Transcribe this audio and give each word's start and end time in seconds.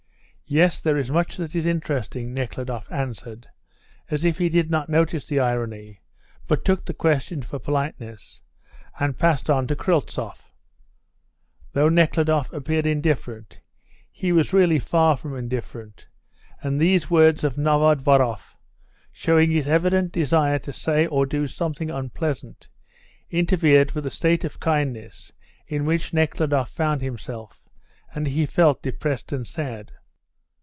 "Yes, 0.53 0.81
there 0.81 0.97
is 0.97 1.09
much 1.09 1.37
that 1.37 1.55
is 1.55 1.65
interesting," 1.65 2.33
Nekhludoff 2.33 2.91
answered, 2.91 3.47
as 4.09 4.25
if 4.25 4.37
he 4.37 4.49
did 4.49 4.69
not 4.69 4.89
notice 4.89 5.23
the 5.25 5.39
irony, 5.39 6.01
but 6.45 6.65
took 6.65 6.83
the 6.83 6.93
question 6.93 7.41
for 7.41 7.57
politeness, 7.57 8.41
and 8.99 9.17
passed 9.17 9.49
on 9.49 9.65
to 9.67 9.77
Kryltzoff. 9.77 10.53
Though 11.71 11.87
Nekhludoff 11.87 12.51
appeared 12.51 12.85
indifferent, 12.85 13.61
he 14.11 14.33
was 14.33 14.51
really 14.51 14.77
far 14.77 15.15
from 15.15 15.37
indifferent, 15.37 16.09
and 16.61 16.81
these 16.81 17.09
words 17.09 17.45
of 17.45 17.55
Novodvoroff, 17.57 18.57
showing 19.09 19.51
his 19.51 19.69
evident 19.69 20.11
desire 20.11 20.59
to 20.59 20.73
say 20.73 21.07
or 21.07 21.25
do 21.25 21.47
something 21.47 21.89
unpleasant, 21.89 22.67
interfered 23.29 23.93
with 23.93 24.03
the 24.03 24.09
state 24.09 24.43
of 24.43 24.59
kindness 24.59 25.31
in 25.67 25.85
which 25.85 26.11
Nekhludoff 26.13 26.69
found 26.69 27.01
himself, 27.01 27.69
and 28.13 28.27
he 28.27 28.45
felt 28.45 28.83
depressed 28.83 29.31
and 29.31 29.47
sad. 29.47 29.93